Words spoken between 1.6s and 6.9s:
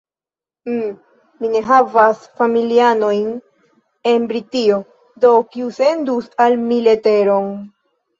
havas familianojn en Britio, do kiu sendus al mi